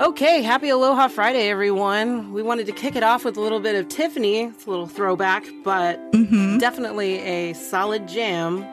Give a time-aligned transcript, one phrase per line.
[0.00, 2.32] Okay, happy Aloha Friday, everyone.
[2.32, 4.42] We wanted to kick it off with a little bit of Tiffany.
[4.44, 6.58] It's a little throwback, but Mm-hmm.
[6.58, 8.64] definitely a solid jam.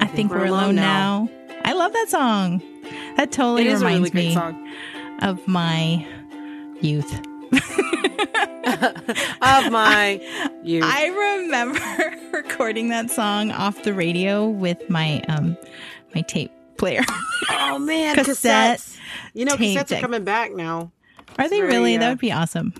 [0.00, 1.28] I think we're alone now.
[1.64, 2.60] I love that song.
[3.16, 4.68] That totally reminds really me song.
[5.22, 6.06] of my
[6.80, 7.20] youth.
[8.66, 10.20] Of my
[10.64, 10.84] youth.
[10.84, 11.06] I
[11.42, 15.56] remember recording that song off the radio with my um
[16.14, 17.02] my tape player.
[17.50, 18.96] oh man, Cassette cassettes.
[19.32, 20.92] You know, cassettes are coming back now.
[21.38, 21.96] Are they very, really?
[21.96, 22.72] uh, that would be awesome.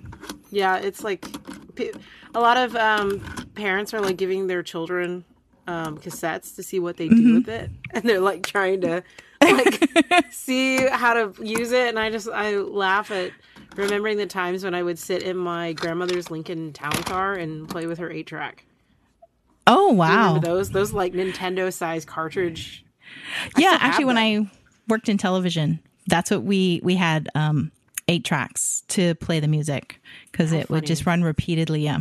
[0.51, 1.27] Yeah, it's like
[2.35, 3.21] a lot of um,
[3.55, 5.25] parents are like giving their children
[5.67, 7.35] um, cassettes to see what they do Mm-hmm.
[7.37, 9.03] with it, and they're like trying to
[9.43, 9.85] like
[10.31, 11.89] see how to use it.
[11.89, 13.33] And I just I laugh at
[13.77, 17.87] remembering the times when I would sit in my grandmother's Lincoln Town Car and play
[17.87, 18.65] with her eight track.
[19.67, 20.39] Oh wow.
[20.39, 22.85] Those those like Nintendo size cartridge?
[23.57, 24.19] yeah, actually when.
[24.19, 24.51] I
[24.89, 27.71] worked in television, that's what we we had um
[28.09, 30.01] eight tracks to play the music
[30.31, 31.83] because it would just run repeatedly.
[31.83, 32.01] Yeah.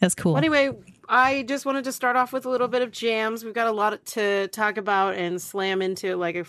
[0.00, 0.32] That's cool.
[0.32, 0.70] Well, anyway,
[1.08, 3.44] I just wanted to start off with a little bit of jams.
[3.44, 6.46] We've got a lot to talk about and slam into like a,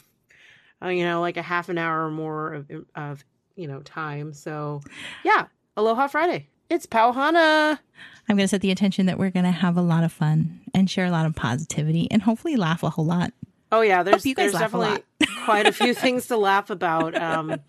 [0.85, 4.33] uh, you know, like a half an hour or more of, of you know, time.
[4.33, 4.81] So,
[5.23, 6.47] yeah, Aloha Friday.
[6.69, 7.79] It's Pauhana.
[8.27, 10.61] I'm going to set the intention that we're going to have a lot of fun
[10.73, 13.33] and share a lot of positivity and hopefully laugh a whole lot.
[13.71, 15.03] Oh yeah, there's there's laugh a definitely
[15.45, 17.15] quite a few things to laugh about.
[17.15, 17.59] Um,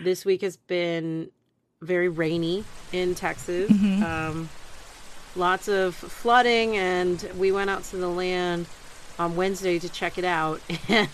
[0.00, 1.30] this week has been
[1.80, 3.70] very rainy in Texas.
[3.70, 4.02] Mm-hmm.
[4.02, 4.48] Um,
[5.36, 8.66] lots of flooding, and we went out to the land
[9.18, 11.08] on Wednesday to check it out, and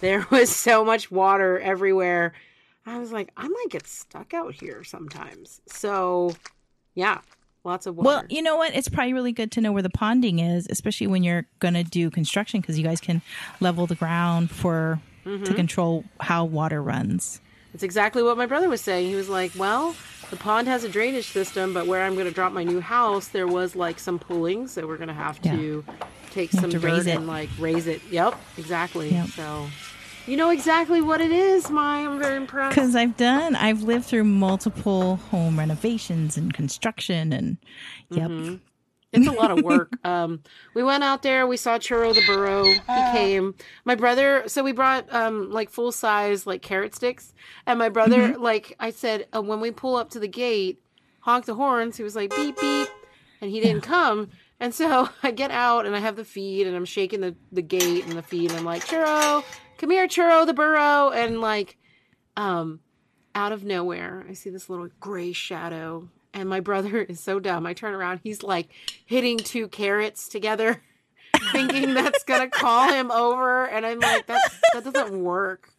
[0.00, 2.32] there was so much water everywhere.
[2.86, 5.60] I was like, I might get stuck out here sometimes.
[5.66, 6.34] So,
[6.94, 7.20] yeah,
[7.64, 8.06] lots of water.
[8.06, 8.74] Well, you know what?
[8.74, 11.84] It's probably really good to know where the ponding is, especially when you're going to
[11.84, 13.22] do construction because you guys can
[13.60, 15.54] level the ground for to mm-hmm.
[15.54, 17.40] control how water runs.
[17.74, 19.08] It's exactly what my brother was saying.
[19.08, 19.94] He was like, "Well,
[20.30, 23.28] the pond has a drainage system, but where I'm going to drop my new house,
[23.28, 25.84] there was like some pooling, so we're going to have to
[26.30, 29.10] take have some to dirt and like raise it." Yep, exactly.
[29.10, 29.28] Yep.
[29.28, 29.68] So,
[30.28, 32.00] you know exactly what it is, Mai.
[32.00, 32.74] I'm very impressed.
[32.74, 37.56] Because I've done, I've lived through multiple home renovations and construction, and
[38.10, 38.30] yep,
[39.12, 39.92] It's a lot of work.
[40.04, 40.42] um,
[40.74, 41.46] we went out there.
[41.46, 42.64] We saw Churro the burro.
[42.64, 43.54] He came.
[43.84, 44.44] My brother.
[44.48, 47.32] So we brought um like full size like carrot sticks.
[47.66, 50.82] And my brother, like I said, uh, when we pull up to the gate,
[51.20, 51.96] honk the horns.
[51.96, 52.88] He was like beep beep,
[53.40, 54.28] and he didn't come.
[54.60, 57.62] And so I get out and I have the feed and I'm shaking the the
[57.62, 58.50] gate and the feed.
[58.50, 59.42] And I'm like Churro,
[59.78, 61.10] come here, Churro the burro.
[61.10, 61.76] And like,
[62.36, 62.80] um,
[63.34, 66.08] out of nowhere, I see this little gray shadow.
[66.34, 67.66] And my brother is so dumb.
[67.66, 68.68] I turn around, he's like
[69.06, 70.82] hitting two carrots together,
[71.52, 73.64] thinking that's gonna call him over.
[73.64, 75.70] And I'm like, that that doesn't work.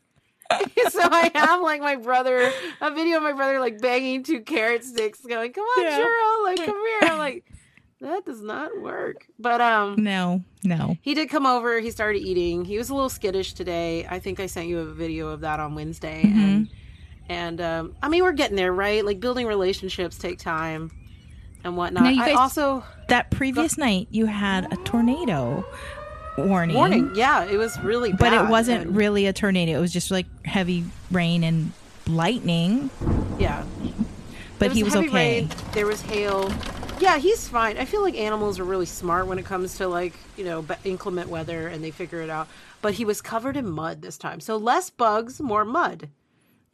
[0.89, 4.83] so I have like my brother, a video of my brother like banging two carrot
[4.83, 5.99] sticks, going, "Come on, Yeah.
[5.99, 7.45] Churro, like come here." I'm like,
[8.01, 9.25] that does not work.
[9.37, 11.79] But um, no, no, he did come over.
[11.79, 12.65] He started eating.
[12.65, 14.05] He was a little skittish today.
[14.09, 16.23] I think I sent you a video of that on Wednesday.
[16.23, 16.39] Mm-hmm.
[16.39, 16.69] And
[17.29, 19.05] and um, I mean, we're getting there, right?
[19.05, 20.91] Like building relationships take time
[21.63, 22.03] and whatnot.
[22.03, 25.65] Now, you I also that previous night you had a tornado
[26.37, 26.75] warning.
[26.75, 27.11] warning.
[27.15, 28.19] Yeah, it was really, bad.
[28.19, 29.77] but it wasn't and- really a tornado.
[29.77, 31.73] It was just like heavy rain and
[32.07, 32.89] lightning.
[33.37, 33.63] Yeah,
[34.57, 35.07] But There he was okay.
[35.09, 36.49] rain, there was hail.
[36.99, 37.77] Yeah, he's fine.
[37.77, 41.29] I feel like animals are really smart when it comes to like you know inclement
[41.29, 42.47] weather, and they figure it out.
[42.81, 46.09] But he was covered in mud this time, so less bugs, more mud.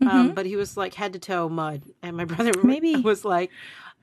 [0.02, 2.68] Um, but he was like head to toe mud, and my brother Mm-hmm.
[2.68, 3.50] Maybe- was like,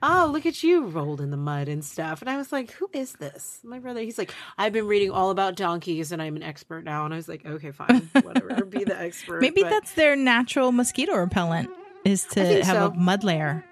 [0.01, 2.89] "Oh, look at you rolled in the mud and stuff." And I was like, "Who
[2.93, 6.43] is this?" My brother, he's like, "I've been reading all about donkeys, and I'm an
[6.43, 9.93] expert now." And I was like, "Okay, fine, whatever, be the expert." Maybe But- that's
[9.93, 11.69] their natural mosquito repellent
[12.03, 12.87] is to have so.
[12.87, 13.63] a mud layer.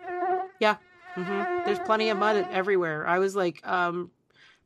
[0.59, 0.75] Yeah.
[1.15, 3.05] Hmm There's plenty of mud everywhere.
[3.07, 4.11] I was like, um,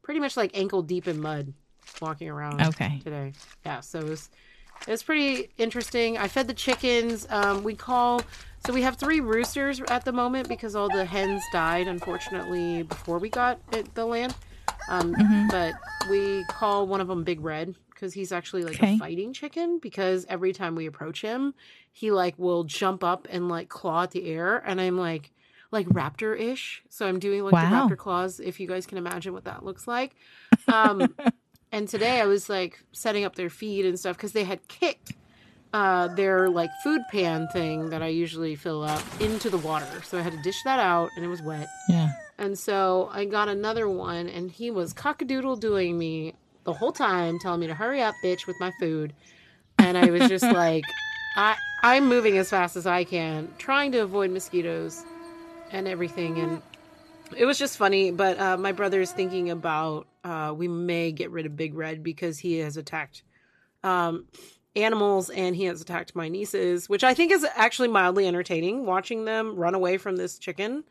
[0.04, 1.54] pretty much like ankle deep in mud
[2.02, 3.00] walking around Okay.
[3.04, 3.34] today.
[3.66, 3.80] Yeah.
[3.80, 4.30] So it was,
[4.88, 6.18] it was pretty interesting.
[6.18, 7.26] I fed the chickens.
[7.30, 8.22] Um, we call,
[8.66, 13.18] so we have three roosters at the moment because all the hens died, unfortunately, before
[13.18, 14.36] we got it, the land.
[14.90, 15.74] Um, But
[16.12, 18.96] we call one of them Big Red because he's actually like Okay.
[18.96, 21.56] a fighting chicken because every time we approach him,
[21.92, 24.58] he like will jump up and like claw at the air.
[24.58, 25.32] And I'm like,
[25.76, 26.82] like raptor ish.
[26.90, 27.88] So I'm doing like Wow.
[27.88, 30.16] the raptor claws, if you guys can imagine what that looks like.
[30.68, 31.16] Um,
[31.72, 35.14] and today I was like setting up their feed and stuff because they had kicked
[35.74, 40.02] uh, their like food pan thing that I usually fill up into the water.
[40.04, 41.68] So I had to dish that out and it was wet.
[41.90, 42.12] Yeah.
[42.38, 46.34] And so I got another one, and he was cockadoodle doing me
[46.66, 49.14] the whole time, telling me to hurry up, bitch, with my food.
[49.78, 50.84] And I was just like,
[51.38, 55.06] I I'm moving as fast as I can, trying to avoid mosquitoes
[55.72, 56.38] and everything.
[56.40, 56.62] And
[57.38, 58.12] it was just funny.
[58.12, 62.04] But uh, my brother is thinking about uh, we may get rid of Big Red
[62.04, 63.24] because he has attacked
[63.84, 64.26] um,
[64.76, 69.26] animals and he has attacked my nieces, which I think is actually mildly entertaining watching
[69.26, 70.84] them run away from this chicken.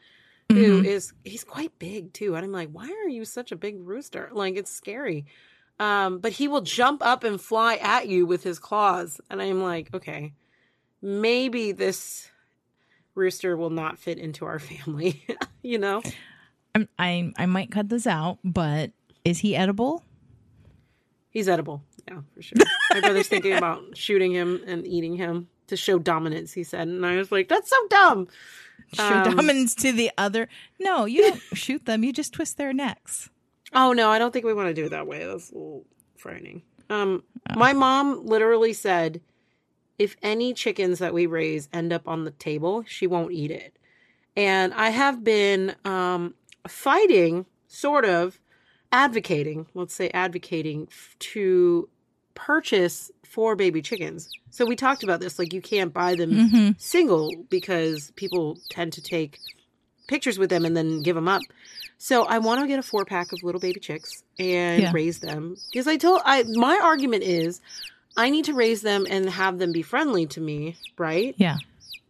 [0.50, 0.85] Who Mhm.
[0.85, 4.29] is he's quite big too and i'm like why are you such a big rooster
[4.31, 5.25] like it's scary
[5.81, 9.62] um but he will jump up and fly at you with his claws and i'm
[9.62, 10.35] like okay
[11.00, 12.29] maybe this
[13.14, 15.25] rooster will not fit into our family
[15.62, 16.02] you know
[16.75, 18.90] I'm, I I might cut this out, but
[19.25, 20.02] is he edible?
[21.31, 22.56] he's edible yeah for sure
[22.93, 27.05] my brother's thinking about shooting him and eating him to show dominance he said and
[27.05, 28.28] i was like that's so dumb
[28.93, 30.46] Show Um, dominance to the other.
[30.78, 32.05] No, you don't shoot them.
[32.05, 33.31] You just twist their necks.
[33.72, 35.25] Oh no, I don't think we want to do it that way.
[35.25, 35.84] That's a little
[36.16, 36.62] frightening.
[36.90, 37.25] Um,
[37.56, 39.20] my mom literally said,
[39.99, 43.76] if any chickens that we raise end up on the table, she won't eat it.
[44.37, 46.35] And I have been um,
[46.67, 48.41] fighting, sort of,
[48.91, 49.67] advocating.
[49.75, 50.88] Let's say advocating
[51.20, 51.88] to
[52.35, 54.29] purchase four baby chickens.
[54.50, 55.38] So we talked about this.
[55.38, 56.70] Like you can't buy them Mm-hmm.
[56.79, 59.38] single because people tend to take
[60.08, 61.43] pictures with them and then give them up.
[61.99, 64.93] So I want to get a four pack of little baby chicks and Yeah.
[64.93, 67.61] raise them because I told I my argument is
[68.16, 71.34] I need to raise them and have them be friendly to me, right?
[71.37, 71.58] Yeah.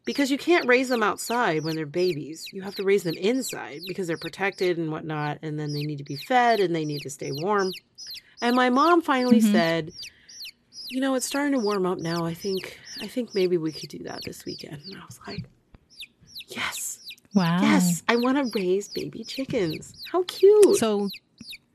[0.05, 2.47] Because you can't raise them outside when they're babies.
[2.53, 5.97] You have to raise them inside because they're protected and whatnot, and then they need
[5.99, 7.73] to be fed and they need to stay warm.
[8.43, 9.51] And my mom finally Mhm.
[9.53, 9.93] said,
[10.91, 12.27] "You know, it's starting to warm up now.
[12.27, 15.45] I think I think maybe we could do that this weekend." And I was like,
[16.49, 16.99] "Yes,
[17.33, 17.63] Wow.
[17.63, 19.95] yes, I want to raise baby chickens.
[20.13, 21.09] How cute!" So,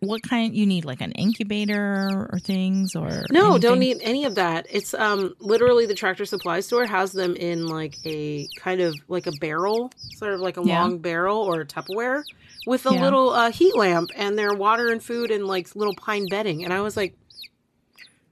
[0.01, 4.35] what kind you need, like an incubator or things, or No, don't need any of
[4.35, 4.65] that.
[4.69, 9.27] It's um literally the tractor supply store has them in like a kind of like
[9.27, 10.81] a barrel, sort of like a Yeah.
[10.83, 12.23] long barrel or a Tupperware
[12.65, 13.01] with a Yeah.
[13.03, 16.63] little uh, heat lamp and their water and food and like little pine bedding.
[16.63, 17.15] And I was like,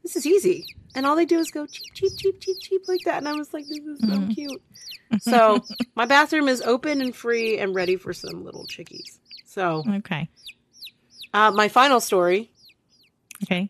[0.03, 0.65] this is easy.
[0.95, 3.17] And all they do is go cheep cheep cheep cheep cheep like that.
[3.17, 4.29] And I was like, this is so Mhm.
[4.33, 4.61] cute.
[5.19, 5.65] So
[5.95, 9.19] my bathroom is open and free and ready for some little chickies.
[9.45, 10.29] So Okay.
[11.37, 12.49] Uh, my final story
[13.43, 13.69] Okay.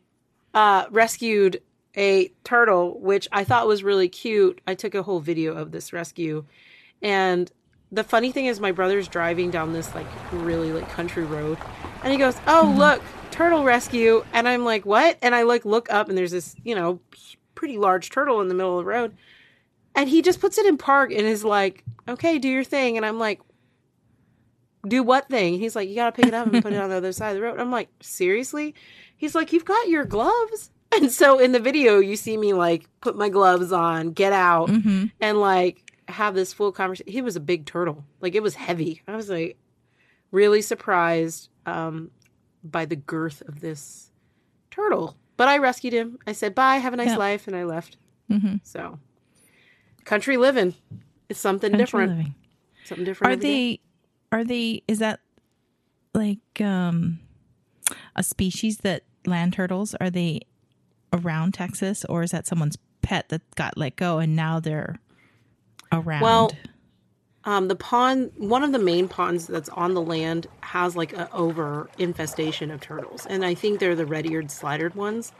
[0.54, 1.62] uh, rescued
[1.98, 4.62] a turtle, which I thought was really cute.
[4.66, 6.46] I took a whole video of this rescue.
[7.02, 7.52] And
[7.92, 11.58] the funny thing is, my brother's driving down this like really like country road,
[12.04, 12.78] and he goes, "Oh, Mhm.
[12.78, 16.56] look, turtle rescue!" And I'm like, "What?" And I like look up, and there's this
[16.64, 17.00] you know
[17.56, 19.14] pretty large turtle in the middle of the road,
[19.94, 23.06] and he just puts it in park and is like, "Okay, do your thing." And
[23.06, 23.42] I'm like,
[24.88, 26.96] "Do what thing?" He's like, "You gotta pick it up and put it on the
[26.98, 28.74] other side of the road." I'm like, "Seriously?"
[29.16, 32.88] He's like, "You've got your gloves." And so in the video, you see me like
[33.02, 35.08] put my gloves on, get out, Mm-hmm.
[35.20, 37.12] and like have this full conversation.
[37.12, 38.06] He was a big turtle.
[38.22, 39.02] Like it was heavy.
[39.06, 39.58] I was like
[40.32, 42.10] really surprised um,
[42.64, 44.12] by the girth of this
[44.72, 45.18] turtle.
[45.36, 46.20] But I rescued him.
[46.26, 47.18] I said, bye, have a nice Yeah.
[47.18, 47.48] life.
[47.48, 47.98] And I left.
[48.32, 48.56] Mm-hmm.
[48.64, 48.98] So
[50.06, 50.74] country living
[51.28, 52.30] is something different.
[52.86, 53.30] Something different.
[53.30, 53.80] Are every day.
[54.32, 54.84] Are they?
[54.88, 55.20] Is that
[56.14, 57.20] like um
[58.16, 59.96] a species that land turtles?
[59.96, 60.42] Are they
[61.14, 65.00] around Texas, or is that someone's pet that got let go and now they're
[65.92, 66.22] around?
[66.22, 66.52] Well,
[67.46, 71.32] Um, the pond, one of the main ponds that's on the land, has like a
[71.32, 75.32] over infestation of turtles, and I think they're the red-eared slidered ones,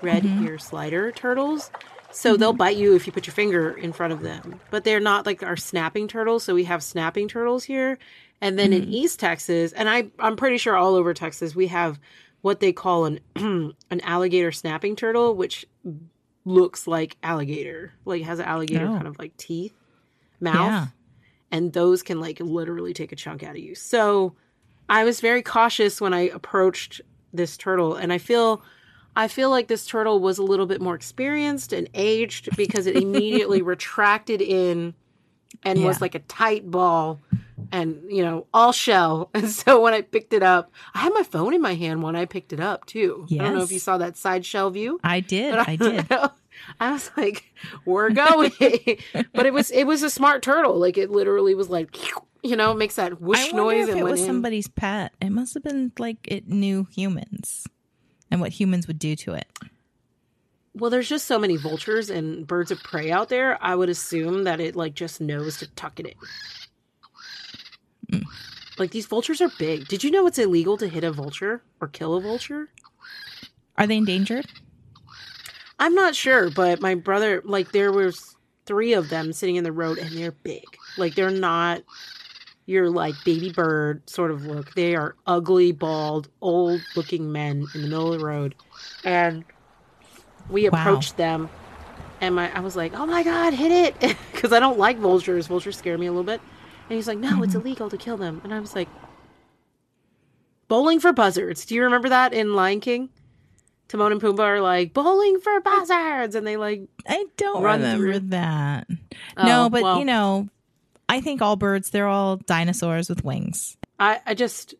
[0.00, 1.70] red ear slider turtles.
[2.14, 5.00] So they'll bite you if you put your finger in front of them, but they're
[5.00, 6.44] not like our snapping turtles.
[6.44, 7.98] So we have snapping turtles here,
[8.40, 8.90] and then in mm.
[8.90, 11.98] East Texas, and I I'm pretty sure all over Texas we have
[12.40, 15.66] what they call an an alligator snapping turtle, which
[16.44, 18.94] looks like alligator, like has an alligator Oh.
[18.94, 19.74] kind of like teeth,
[20.40, 20.86] mouth yeah.
[21.50, 23.74] and those can like literally take a chunk out of you.
[23.74, 24.36] So
[24.88, 27.00] I was very cautious when I approached
[27.32, 28.62] this turtle and I feel
[29.16, 32.96] I feel like this turtle was a little bit more experienced and aged because it
[32.96, 34.94] immediately retracted in
[35.62, 37.20] and was like a tight ball
[37.70, 41.22] and you know all shell and so when i picked it up i had my
[41.22, 43.78] phone in my hand when i picked it up too i don't know if you
[43.78, 45.54] saw that side shell view I did.
[45.54, 46.06] but I did.
[46.78, 47.52] I was like,
[47.84, 48.52] "We're going,"
[49.32, 50.78] but it was it was a smart turtle.
[50.78, 51.96] Like it literally was like,
[52.42, 54.26] you know, makes that whoosh I noise if and it was in.
[54.26, 55.12] somebody's pet.
[55.20, 57.66] It must have been like it knew humans
[58.34, 59.46] and what humans would do to it.
[60.74, 63.62] Well, there's just so many vultures and birds of prey out there.
[63.62, 66.06] I would assume that it like just knows to tuck it
[68.10, 68.18] in.
[68.18, 68.24] Mm.
[68.76, 69.86] Like these vultures are big.
[69.86, 72.70] Did you know it's illegal to hit a vulture or kill a vulture?
[73.78, 74.46] Are they endangered?
[75.78, 78.36] I'm not sure, but my brother, like, there was
[78.66, 80.64] three of them sitting in the road, and they're big.
[80.98, 81.82] Like they're not
[82.66, 84.74] your like baby bird sort of look.
[84.74, 88.54] They are ugly, bald, old looking men in the middle of the road.
[89.04, 89.44] And
[90.48, 90.78] we Wow.
[90.80, 91.50] approached them
[92.20, 95.46] and my I was like, "Oh my god, hit it." Cuz I don't like vultures.
[95.46, 96.40] Vultures scare me a little bit.
[96.88, 97.60] And he's like, "No, it's mm-hmm.
[97.60, 98.88] illegal to kill them." And I was like,
[100.68, 103.10] "Bowling for buzzards." Do you remember that in Lion King?
[103.88, 108.18] Timon and Pumbaa are like, "Bowling for buzzards." And they like I don't Run remember
[108.18, 108.20] through.
[108.20, 108.88] that.
[109.36, 109.98] Oh, no, but well.
[109.98, 110.48] you know,
[111.08, 113.76] I think all birds, they're all dinosaurs with wings.
[113.98, 114.74] I, I just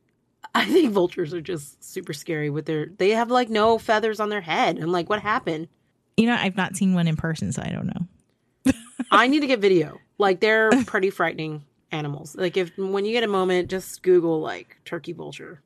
[0.55, 4.29] I think vultures are just super scary with their they have like no feathers on
[4.29, 4.79] their head.
[4.79, 5.69] I'm like, what happened?
[6.17, 8.73] You know, I've not seen one in person, so I don't know.
[9.11, 9.99] I need to get video.
[10.19, 12.35] Like they're pretty frightening animals.
[12.37, 15.61] Like if when you get a moment, just Google like turkey vulture.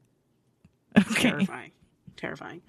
[0.97, 1.31] Okay.
[1.31, 1.71] Terrifying.
[2.17, 2.62] Terrifying.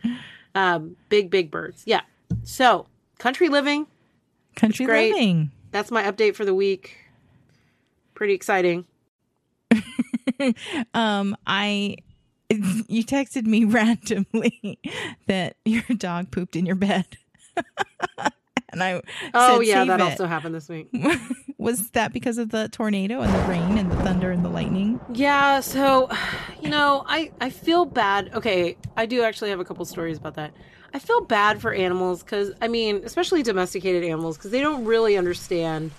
[0.56, 1.84] Um, big, big birds.
[1.86, 2.02] Yeah.
[2.44, 2.86] So
[3.18, 3.88] country living,
[4.56, 5.52] Country living.
[5.72, 6.98] that's my update for the week.
[8.20, 8.84] Pretty exciting.
[10.94, 11.98] Um, I
[12.50, 14.80] you texted me randomly
[15.28, 17.06] that your dog pooped in your bed.
[18.72, 19.02] and I
[19.34, 20.90] Oh said, yeah, "Save that it." also happened this week.
[21.58, 25.00] was that because of the tornado and the rain and the thunder and the lightning?
[25.14, 26.10] Yeah, so
[26.62, 28.32] you know, I I feel bad.
[28.34, 30.52] Okay, I do actually have a couple stories about that.
[30.94, 35.18] I feel bad for animals cuz I mean, especially domesticated animals cuz they don't really
[35.18, 35.92] understand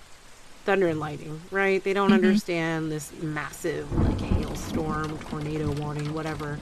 [0.65, 1.83] thunder and lightning, right?
[1.83, 6.59] They don't understand this massive like hailstorm, tornado warning, whatever.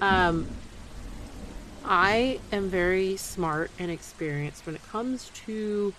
[0.00, 0.46] Um
[1.84, 5.92] I am very smart and experienced when it comes to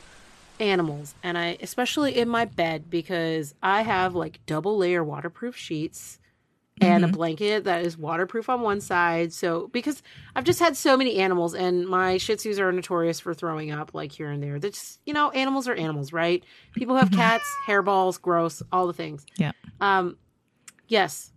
[0.59, 6.19] animals and I especially in my bed because I have like double layer waterproof sheets
[6.81, 9.31] and a blanket that is waterproof on one side.
[9.33, 10.01] So because
[10.35, 13.93] I've just had so many animals and my Shih Tzus are notorious for throwing up
[13.93, 14.59] like here and there.
[14.59, 16.43] That's you know, animals are animals, right?
[16.73, 19.25] People have cats, hairballs, gross, all the things.
[19.37, 19.51] Yeah.
[19.79, 20.17] Um
[20.87, 21.31] yes.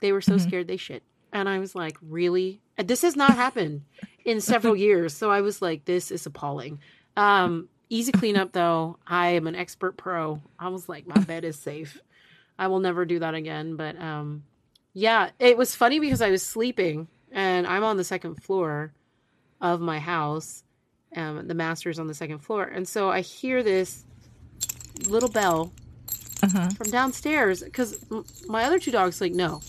[0.00, 1.02] They were so scared they shit.
[1.32, 2.60] And I was like, really?
[2.76, 3.82] This has not happened
[4.24, 5.14] in several years.
[5.14, 6.78] So I was like, this is appalling.
[7.16, 8.98] Um, easy cleanup though.
[9.06, 10.40] I am an expert pro.
[10.58, 12.00] I was like, my bed is safe.
[12.58, 13.76] I will never do that again.
[13.76, 14.44] But um,
[14.94, 18.92] yeah, it was funny because I was sleeping and I'm on the second floor
[19.60, 20.64] of my house.
[21.16, 22.64] Um, the master's on the second floor.
[22.64, 24.04] And so I hear this
[25.08, 25.72] little bell
[26.42, 26.68] Uh-huh.
[26.70, 27.98] from downstairs because
[28.48, 29.60] my other two dogs like no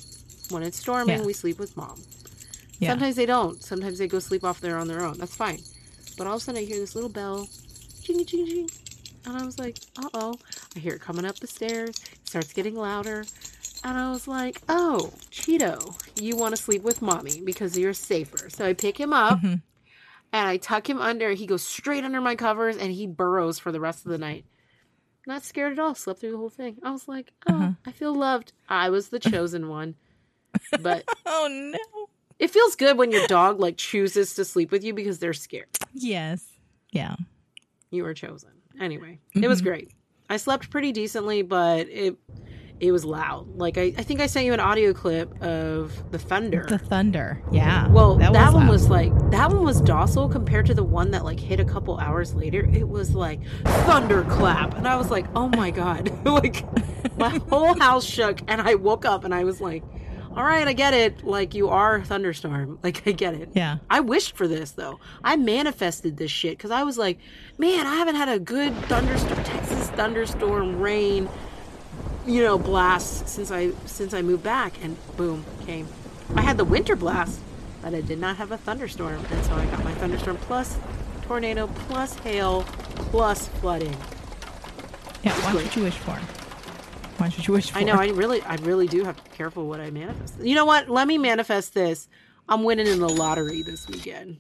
[0.52, 1.26] when it's storming Yeah.
[1.26, 1.98] we sleep with mom
[2.80, 2.90] Yeah.
[2.92, 5.60] sometimes they don't sometimes they go sleep off there on their own that's fine
[6.18, 7.48] but all of a sudden i hear this little bell
[8.04, 8.70] ching ching ching
[9.26, 10.36] and i was like uh-oh
[10.76, 11.96] i hear it coming up the stairs
[12.30, 13.26] starts getting louder
[13.84, 18.50] and i was like oh cheeto you want to sleep with mommy because you're safer
[18.50, 19.62] so i pick him up Mhm.
[20.34, 23.72] and i tuck him under he goes straight under my covers and he burrows for
[23.72, 24.46] the rest of the night
[25.28, 25.94] not scared at all.
[25.94, 26.78] Slept through the whole thing.
[26.82, 27.72] I was like, oh, Uh-huh.
[27.86, 28.52] I feel loved.
[28.68, 29.94] I was the chosen one.
[30.82, 32.08] But Oh no.
[32.40, 35.68] it feels good when your dog like chooses to sleep with you because they're scared.
[35.94, 36.48] Yes.
[36.92, 37.16] Yeah.
[37.92, 38.50] You were chosen.
[38.80, 39.92] Anyway, it was great.
[40.30, 42.18] I slept pretty decently, but it
[42.80, 43.58] it was loud.
[43.58, 46.66] Like I, I think I sent you an audio clip of the thunder.
[46.68, 47.42] The thunder.
[47.52, 47.88] Yeah.
[47.90, 48.70] well, that, one loud.
[48.70, 51.98] was like that one was docile compared to the one that like hit a couple
[51.98, 52.70] hours later.
[52.72, 56.64] It was like thunderclap, and I was like, oh my god, like
[57.18, 59.84] my whole house shook, and I woke up and I was like,
[60.40, 61.26] all right, I get it.
[61.26, 62.80] Like you are a thunderstorm.
[62.84, 63.50] Like I get it.
[63.54, 63.80] Yeah.
[63.90, 65.02] I wished for this though.
[65.22, 67.20] I manifested this shit because I was like,
[67.58, 71.28] man, I haven't had a good thunderstorm, Texas thunderstorm, rain,
[72.26, 75.90] you know, blast since I since I moved back, and boom, came.
[76.36, 77.42] I had the winter blast,
[77.82, 80.78] but I did not have a thunderstorm, and so I got my thunderstorm plus
[81.24, 82.64] tornado plus hail
[83.12, 83.96] plus flooding.
[85.22, 85.34] Yeah.
[85.54, 86.18] What you wish for.
[87.20, 87.80] You wish for.
[87.80, 87.94] I know.
[87.94, 90.40] I really, I really do have to be careful what I manifest.
[90.40, 90.90] You know what?
[90.90, 92.08] Let me manifest this.
[92.48, 94.38] I'm winning in the lottery this weekend.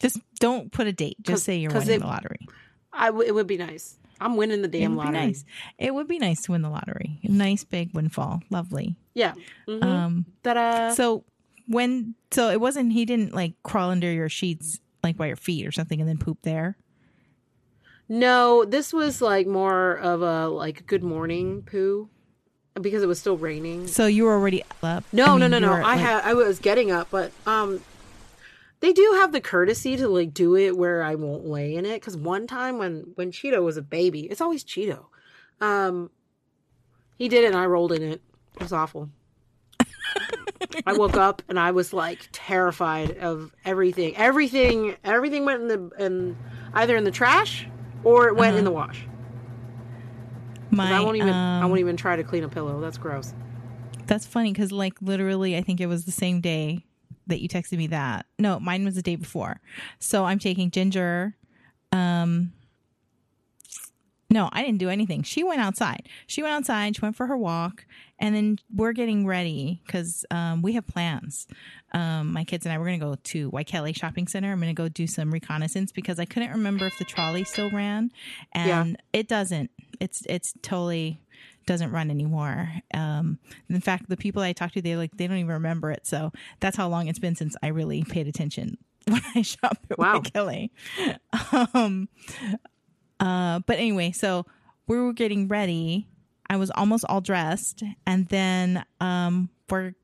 [0.00, 1.16] Just don't put a date.
[1.22, 2.46] Just say you're winning it- the lottery.
[2.92, 3.96] I w- it would be nice.
[4.20, 5.26] I'm winning the It damn would be lottery.
[5.26, 5.44] nice.
[5.78, 7.18] It would be nice to win the lottery.
[7.22, 8.42] Nice big windfall.
[8.50, 8.96] Lovely.
[9.14, 9.34] Yeah.
[9.68, 9.82] Mhm.
[9.84, 10.26] Um.
[10.42, 10.92] Ta-da.
[10.94, 11.24] So
[11.66, 15.66] when so it wasn't he didn't like crawl under your sheets like by your feet
[15.66, 16.76] or something and then poop there.
[18.12, 22.08] No, this was like more of a like good morning poo
[22.74, 23.86] because it was still raining.
[23.86, 25.04] So you were already up.
[25.12, 25.68] No, I no, mean, no, no.
[25.68, 27.80] were, I like- had I was getting up, but um
[28.80, 32.02] they do have the courtesy to like do it where I won't lay in it
[32.02, 35.04] cuz one time when when Cheeto was a baby, it's always Cheeto.
[35.60, 36.10] Um
[37.16, 38.20] he did it and I rolled in it.
[38.56, 39.08] It was awful.
[40.84, 44.16] I woke up and I was like terrified of everything.
[44.16, 46.36] Everything everything went in the in
[46.74, 47.68] either in the trash
[48.04, 49.06] or it went in the wash.
[50.70, 51.32] My, I won't even.
[51.32, 52.80] I um, won't even try to clean a pillow.
[52.80, 53.34] That's gross.
[54.06, 56.84] That's funny because, like, literally, I think it was the same day
[57.26, 58.26] that you texted me that.
[58.38, 59.60] No, mine was the day before.
[59.98, 61.36] So I'm taking Ginger.
[61.92, 62.52] Um,
[64.28, 65.24] no, I didn't do anything.
[65.24, 66.08] She went outside.
[66.26, 66.96] She went outside.
[66.96, 67.84] She went for her walk,
[68.18, 71.48] and then we're getting ready because um, we have plans.
[71.92, 74.52] Um, my kids and I we're gonna go to Waikele Shopping Center.
[74.52, 78.10] I'm gonna go do some reconnaissance because I couldn't remember if the trolley still ran,
[78.52, 79.70] and it doesn't.
[80.00, 81.20] It's it's totally
[81.66, 82.70] doesn't run anymore.
[82.94, 86.06] Um, in fact, the people I talked to, they like they don't even remember it.
[86.06, 88.78] So that's how long it's been since I really paid attention
[89.08, 90.20] when I shop at Wow.
[90.20, 90.70] Waikele.
[91.74, 92.08] Um,
[93.18, 94.46] uh, but anyway, so
[94.86, 96.08] we were getting ready.
[96.48, 99.94] I was almost all dressed, and then um, we're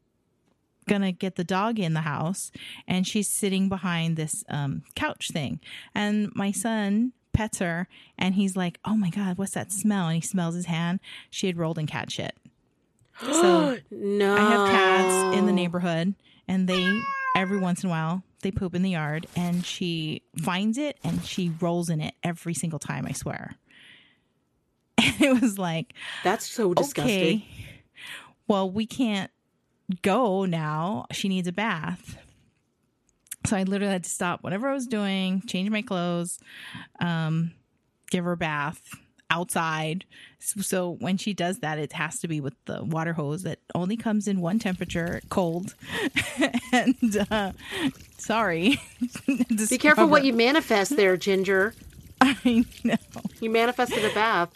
[0.89, 2.51] gonna get the dog in the house,
[2.87, 5.61] and she's sitting behind this um, couch thing,
[5.95, 7.89] and my son pets her,
[8.19, 11.01] and he's like, "Oh my god, what's that smell?" And he smells his hand.
[11.31, 12.37] She had rolled in cat shit.
[13.21, 16.15] So no, I have cats in the neighborhood,
[16.47, 17.01] and they
[17.35, 21.25] every once in a while they poop in the yard, and she finds it and
[21.25, 23.07] she rolls in it every single time.
[23.07, 23.57] I swear.
[24.99, 27.13] And it was like, That's so disgusting.
[27.37, 27.49] okay,
[28.49, 29.31] well, we can't
[30.03, 31.07] go now.
[31.13, 32.17] She needs a bath.
[33.47, 36.39] So I literally had to stop whatever I was doing, change my clothes,
[37.01, 37.53] um,
[38.11, 38.81] give her a bath
[39.31, 40.05] outside.
[40.39, 43.61] So, so when she does that, it has to be with the water hose that
[43.75, 45.75] only comes in one temperature, cold.
[46.73, 47.53] and uh,
[48.19, 48.81] sorry,
[49.27, 51.75] Be careful what you manifest there, Ginger.
[52.21, 52.97] I know.
[53.41, 54.51] You manifested a bath.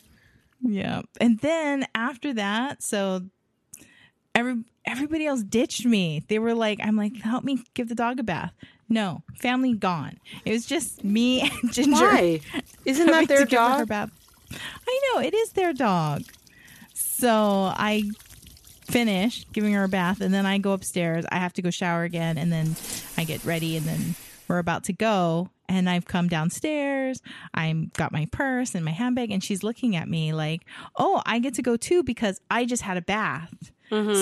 [0.63, 1.03] Yeah.
[1.21, 3.23] And then after that, so
[4.35, 6.25] every everybody else ditched me.
[6.29, 8.53] They were like, I'm like, help me give the dog a bath.
[8.89, 10.19] No, family gone.
[10.45, 11.93] It was just me and Ginger.
[11.93, 12.41] Why?
[12.85, 13.73] Isn't that their dog?
[13.73, 14.11] her her bath.
[14.53, 16.23] I know, it is their dog.
[16.93, 18.11] So I
[18.83, 21.25] finish giving her a bath and then I go upstairs.
[21.31, 22.75] I have to go shower again and then
[23.17, 24.17] I get ready and then
[24.49, 27.23] we're about to go and I've come downstairs.
[27.55, 30.63] I'm got my purse and my handbag and she's looking at me like,
[30.97, 33.71] "Oh, I get to go too because I just had a bath."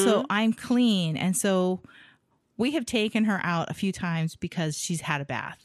[0.04, 1.80] So I'm clean and so
[2.56, 5.64] we have taken her out a few times because she's had a bath,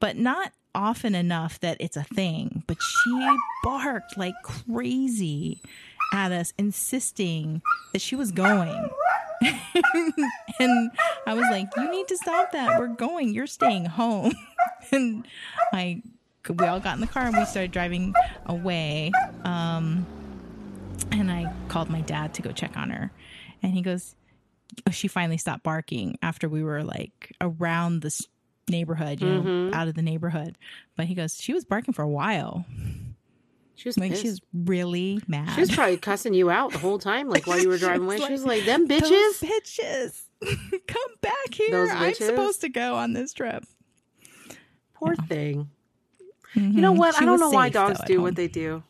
[0.00, 2.64] but not often enough that it's a thing.
[2.66, 5.60] But she barked like crazy
[6.12, 8.90] at us, insisting that she was going.
[9.42, 10.90] and
[11.26, 12.78] I was like, "You need to stop that.
[12.78, 13.32] We're going.
[13.32, 14.32] You're staying home."
[14.92, 15.26] and
[15.72, 16.02] I,
[16.48, 18.14] we all got in the car and we started driving
[18.46, 19.12] away.
[19.44, 20.06] Um,
[21.12, 23.10] and I called my dad to go check on her,
[23.62, 24.14] and he goes,
[24.86, 28.26] oh, "She finally stopped barking after we were like around this
[28.68, 30.56] neighborhood, you know, out of the neighborhood."
[30.96, 32.64] But he goes, "She was barking for a while.
[33.74, 34.22] She was Like pissed.
[34.22, 35.54] she was really mad.
[35.54, 38.18] She was probably cussing you out the whole time, like while you were driving away.
[38.18, 40.22] She was like, like, "Them bitches." bitches,
[40.86, 41.88] come back here.
[41.90, 43.64] I'm supposed to go on this trip."
[44.94, 45.70] Poor thing.
[46.54, 46.98] You know Mhm.
[46.98, 47.14] what?
[47.14, 48.24] She I don't know why safe, though, dogs at do home.
[48.24, 48.82] what they do.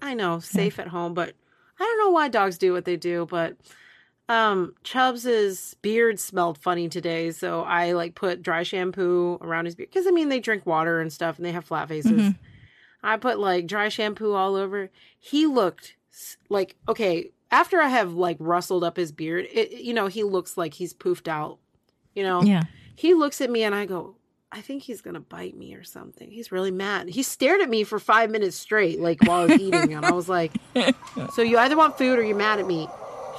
[0.00, 1.34] I know, safe at home, but
[1.80, 3.26] I don't know why dogs do what they do.
[3.30, 3.56] But
[4.28, 9.90] um, Chubbs's beard smelled funny today, so I like put dry shampoo around his beard
[9.90, 12.12] because I mean they drink water and stuff, and they have flat faces.
[12.12, 12.30] Mm-hmm.
[13.02, 14.90] I put like dry shampoo all over.
[15.18, 15.94] He looked
[16.48, 19.46] like okay after I have like rustled up his beard.
[19.52, 21.58] It, you know, he looks like he's poofed out.
[22.14, 22.64] You know, Yeah.
[22.96, 24.16] he looks at me and I go,
[24.50, 26.30] I think he's gonna bite me or something.
[26.30, 27.08] He's really mad.
[27.08, 30.12] He stared at me for five minutes straight, like while I was eating, and I
[30.12, 30.52] was like,
[31.34, 32.88] "So you either want food or you're mad at me."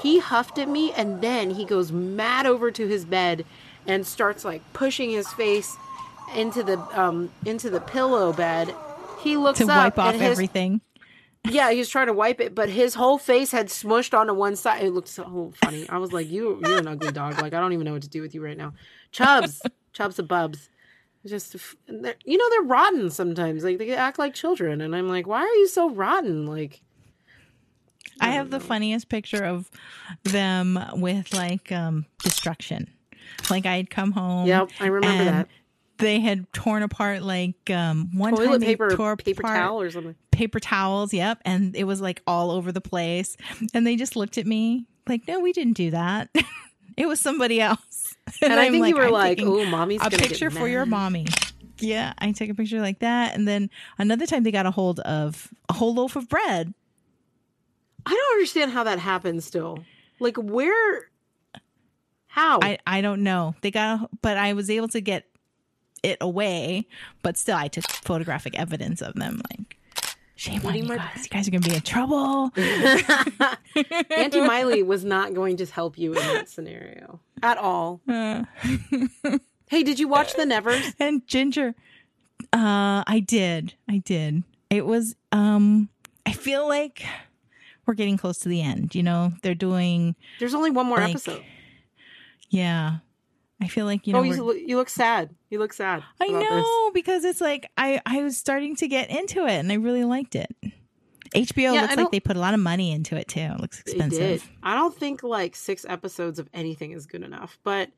[0.02, 3.45] He huffed at me, and then he goes mad over to his bed
[3.88, 5.76] and starts like pushing his face
[6.36, 8.74] into the um into the pillow bed.
[9.22, 10.80] He looks To up wipe off his, everything.
[11.50, 14.56] yeah, he was trying to wipe it, but his whole face had smushed onto one
[14.56, 14.84] side.
[14.84, 15.89] It looked so funny.
[15.89, 17.41] I was like, "You, you're an ugly dog.
[17.41, 18.74] Like, I don't even know what to do with you right now."
[19.12, 19.60] Chubs,
[19.93, 20.69] Chubs and Bubs,
[21.28, 21.56] just
[22.26, 23.64] you know they're rotten sometimes.
[23.64, 26.82] Like they act like children, and I'm like, "Why are you so rotten?" Like,
[28.22, 29.70] I have the funniest picture of
[30.24, 32.90] them with like um destruction.
[33.50, 34.48] Like I'd come home.
[34.48, 35.48] yep, I remember that
[35.98, 39.90] They had torn apart like um one toilet they paper, tore paper apart towel or
[39.92, 40.16] something.
[40.32, 41.14] paper towels.
[41.14, 43.36] Yep, and it was like all over the place.
[43.74, 46.30] And they just looked at me like, "No, we didn't do that.
[46.98, 47.99] it was somebody else."
[48.42, 51.28] And, I I'm think you were "I'm like, "Oh, mommy's a picture for your mommy."
[51.80, 55.00] Yeah, I took a picture like that, and then another time they got a hold
[55.02, 56.74] of a whole loaf of bread.
[58.06, 59.46] I don't understand how that happens.
[59.46, 59.84] Still,
[60.20, 61.10] like, where?
[62.28, 62.60] How?
[62.62, 63.56] I I don't know.
[63.62, 65.26] They got, a, but I was able to get
[66.04, 66.88] it away.
[67.22, 69.42] But still, I took photographic evidence of them.
[69.50, 69.69] Like,
[70.39, 71.23] Shame on you my- guys.
[71.23, 72.49] You guys are gonna be in trouble.
[74.10, 77.99] Auntie Miley was not going to help you in that scenario at all.
[78.10, 78.45] Uh,
[79.67, 80.93] Hey, did you watch The Nevers?
[80.99, 81.75] and Ginger.
[82.54, 83.73] Uh, I did.
[83.88, 84.43] I did.
[84.71, 85.15] It was.
[85.32, 85.89] Um,
[86.25, 87.04] I feel like
[87.86, 88.95] we're getting close to the end.
[88.95, 90.15] You know, they're doing.
[90.39, 91.43] There's only one more Like, episode.
[92.49, 92.99] Yeah,
[93.62, 94.19] I feel like you know.
[94.19, 95.36] oh, you, look- you look sad.
[95.50, 96.04] You look sad.
[96.22, 96.50] I about this.
[96.50, 100.04] know because it's like I I was starting to get into it and I really
[100.06, 100.50] liked it.
[101.36, 103.41] HBO Yeah, looks like they put a lot of money into it too.
[103.41, 104.41] It looks expensive.
[104.41, 104.43] did.
[104.63, 107.60] I don't think like six episodes of anything is good enough.
[107.63, 107.89] But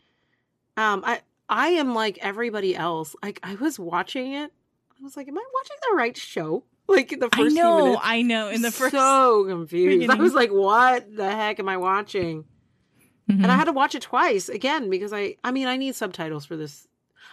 [0.77, 3.15] um I I am like everybody else.
[3.23, 4.51] Like I was watching it.
[4.99, 6.63] I was like, Am I watching the right show?
[6.87, 8.01] Like in the I first few know, minutes.
[8.03, 8.49] I know.
[8.49, 10.09] In the first, so confused.
[10.09, 12.43] I was like, what the heck am I watching?
[13.29, 13.43] Mhm.
[13.43, 16.45] And I had to watch it twice again because I I mean I need subtitles
[16.45, 16.87] for this.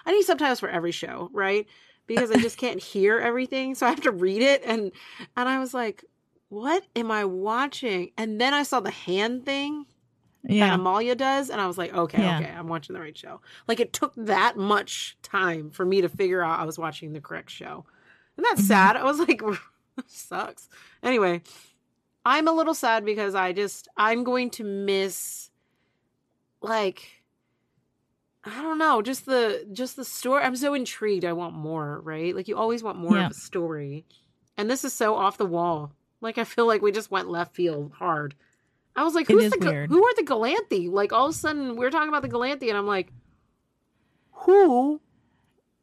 [0.07, 1.67] I need subtitles for every show, right?
[2.07, 4.93] Because I just can't hear everything, so I have to read it and
[5.37, 6.05] and I was like,
[6.51, 8.11] what am I watching?
[8.17, 9.87] And then I saw the hand thing
[10.45, 12.39] that yeah, Amalia does, and I was like, okay, Yeah.
[12.39, 13.41] okay, I'm watching the right show.
[13.67, 17.21] Like it took that much time for me to figure out I was watching the
[17.21, 17.85] correct show.
[18.37, 18.67] And that's Mhm.
[18.67, 18.97] sad.
[18.97, 19.43] I was like,
[20.07, 20.69] sucks.
[21.03, 21.43] Anyway,
[22.25, 25.48] I'm a little sad because I just I'm going to miss
[26.61, 27.09] like
[28.45, 30.43] I don't know, just the just the story.
[30.43, 31.25] I'm so intrigued.
[31.25, 32.35] I want more, right?
[32.35, 33.27] Like you always want more Yeah.
[33.27, 34.05] of a story.
[34.57, 35.93] And this is so off the wall.
[36.21, 38.35] Like I feel like we just went left field hard.
[38.97, 39.91] I was like, who's the weird.
[39.91, 40.91] who are the Galanthi?
[40.91, 43.13] Like all of a sudden we are talking about the Galanthi, and I'm like,
[44.33, 45.01] who?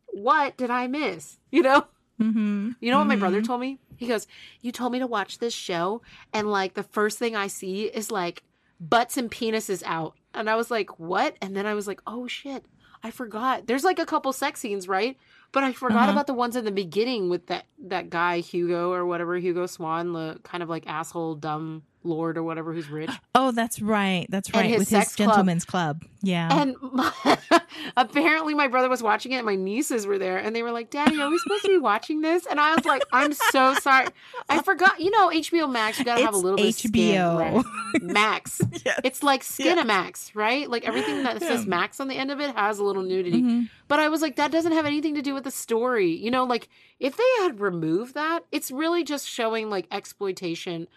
[0.07, 1.37] What did I miss?
[1.51, 1.85] You know?
[2.19, 3.79] hmm You know what my brother told me?
[3.95, 4.27] He goes,
[4.61, 6.01] You told me to watch this show,
[6.33, 8.43] and like the first thing I see is like
[8.79, 10.15] butts and penises out.
[10.35, 11.35] And I was like, What?
[11.41, 12.65] And then I was like, Oh shit,
[13.03, 13.67] I forgot.
[13.67, 15.17] There's like a couple sex scenes, right?
[15.51, 16.11] But I forgot Uh-huh.
[16.11, 20.13] about the ones in the beginning with that that guy Hugo or whatever Hugo Swan,
[20.13, 23.09] the kind of like asshole dumb lord or whatever who's rich.
[23.37, 24.25] Oh, that's right.
[24.29, 24.65] That's right.
[24.65, 26.03] his With his gentleman's club.
[26.21, 26.47] Yeah.
[26.61, 27.11] And my,
[27.97, 30.89] apparently, my brother was watching it, and my nieces were there, and they were like,
[30.89, 34.07] "Daddy, are we supposed to be watching this?" And I was like, "I'm so sorry,
[34.49, 37.37] I forgot." You know, HBO Max, you gotta have a little bit skin, HBO.
[37.39, 37.65] right?
[38.01, 38.61] Max.
[38.85, 39.01] Yes.
[39.03, 40.69] It's like Skinemax, right?
[40.69, 41.69] Like everything that says Yeah.
[41.69, 43.41] Max on the end of it has a little nudity.
[43.41, 43.69] Mhm.
[43.89, 46.15] But I was like, that doesn't have anything to do with the story.
[46.15, 50.87] You know, like if they had removed that, it's really just showing like exploitation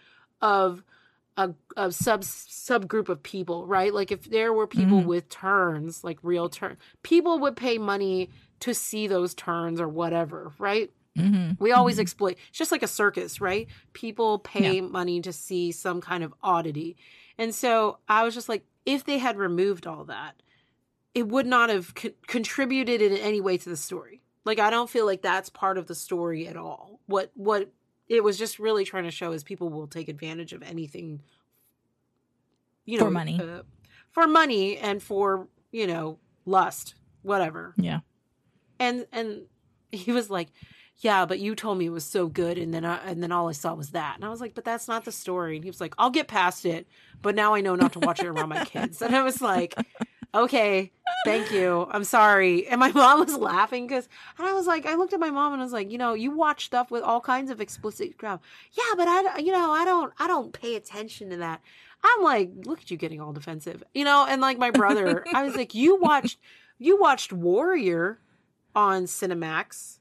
[0.41, 0.83] of
[1.39, 3.93] a, a sub subgroup of people, right?
[3.93, 5.05] Like if there were people Mhm.
[5.05, 10.51] with turns, like real turn, people would pay money to see those turns or whatever,
[10.59, 10.91] right?
[11.17, 11.57] Mhm.
[11.59, 12.37] We always exploit.
[12.49, 13.67] It's just like a circus, right?
[13.93, 16.97] People pay money to see some kind of oddity.
[17.37, 20.33] And so I was just like, if they had removed all that,
[21.13, 24.21] it would not have co- contributed in any way to the story.
[24.45, 26.99] Like I don't feel like that's part of the story at all.
[27.07, 27.71] What what
[28.09, 31.21] it was just really trying to show is people will take advantage of anything
[32.85, 33.39] you know For money.
[33.41, 33.61] uh,
[34.11, 37.99] for money and for, you know, lust, whatever Yeah.
[38.79, 39.43] and and
[39.91, 40.47] he was like
[41.01, 43.47] yeah but you told me it was so good and then I, and then all
[43.47, 45.69] i saw was that and i was like but that's not the story and he
[45.69, 46.87] was like i'll get past it
[47.21, 49.73] but now i know not to watch it around my kids and i was like
[50.33, 50.91] okay
[51.25, 54.95] thank you i'm sorry and my mom was laughing because and i was like i
[54.95, 57.19] looked at my mom and i was like you know you watch stuff with all
[57.19, 58.41] kinds of explicit crap
[58.73, 61.61] yeah but i you know i don't i don't pay attention to that
[62.03, 65.43] i'm like look at you getting all defensive you know and like my brother i
[65.43, 66.37] was like you watched
[66.79, 68.19] you watched warrior
[68.75, 69.99] on Cinemax.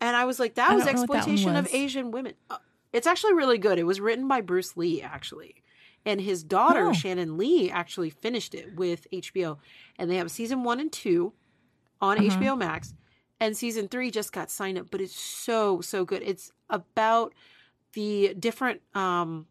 [0.00, 1.68] And I was like, that was what that exploitation of.
[1.72, 2.34] Asian women.
[2.48, 2.58] Uh,
[2.92, 3.78] It's actually really good.
[3.78, 5.56] It was written by Bruce Lee, actually.
[6.08, 6.92] And his daughter, Oh.
[6.94, 9.58] Shannon Lee, actually finished it with HBO.
[9.98, 11.34] And they have season one and two
[12.00, 12.38] on Uh-huh.
[12.38, 12.94] HBO Max.
[13.40, 16.22] And season three just got signed up, but it's so, so good.
[16.24, 17.34] It's about
[17.92, 19.46] the different um,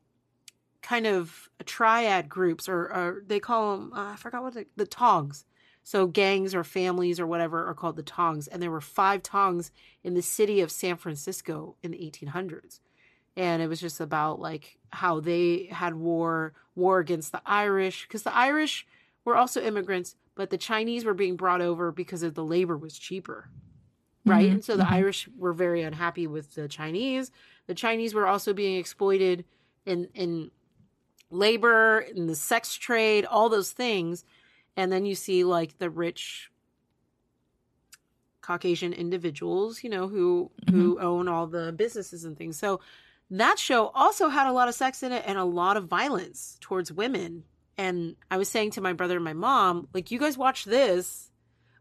[0.82, 4.88] kind of triad groups, or, or they call them, uh, I forgot what the, the
[4.88, 5.46] tongs.
[5.84, 8.48] So gangs or families or whatever are called the tongs.
[8.48, 9.72] And there were five tongs
[10.04, 12.80] in the city of San Francisco in the 1800s.
[13.38, 18.24] And it was just about like how they had war, war against the Irish, because
[18.24, 18.88] the Irish
[19.26, 22.98] were also immigrants, but the Chinese were being brought over because of the labor was
[23.00, 23.52] cheaper.
[24.26, 24.50] Right.
[24.50, 24.92] Mhm, And so the mhm.
[24.92, 27.32] Irish were very unhappy with the Chinese.
[27.68, 29.46] The Chinese were also being exploited
[29.86, 30.52] in, in
[31.32, 34.26] labor, in the sex trade, all those things
[34.78, 36.52] and then you see like the rich
[38.42, 42.80] caucasian individuals you know who who own all the businesses and things so
[43.30, 46.58] that show also had a lot of sex in it and a lot of violence
[46.62, 47.44] towards women
[47.78, 51.28] and i was saying to my brother and my mom like you guys watch this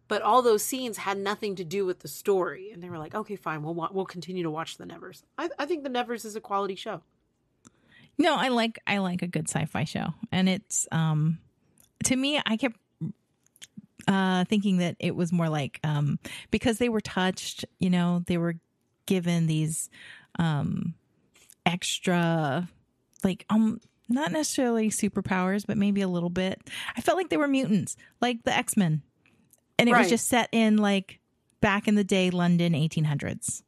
[0.09, 3.15] but all those scenes had nothing to do with the story, and they were like,
[3.15, 6.25] "Okay, fine, we'll wa- we'll continue to watch the Nevers." I, I think the Nevers
[6.25, 7.03] is a quality show.
[8.19, 11.39] No, I like I like a good sci-fi show, and it's um
[12.05, 12.77] to me I kept
[14.09, 16.19] uh thinking that it was more like um
[16.51, 18.55] because they were touched, you know, they were
[19.07, 19.91] given these
[20.39, 20.95] um
[21.67, 22.69] extra
[23.25, 26.61] like um not necessarily superpowers, but maybe a little bit.
[26.97, 29.03] I felt like they were mutants, like the X-Men.
[29.81, 31.19] And it was just set in like
[31.61, 33.63] back in the day London 1800s.